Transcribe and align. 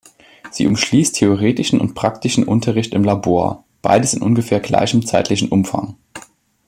Sie 0.49 0.65
umschließt 0.65 1.15
theoretischen 1.17 1.79
und 1.79 1.93
praktischen 1.93 2.43
Unterricht 2.43 2.95
im 2.95 3.03
Labor; 3.03 3.65
beides 3.83 4.15
in 4.15 4.23
ungefähr 4.23 4.59
gleichem 4.59 5.05
zeitlichen 5.05 5.49
Umfang. 5.49 5.95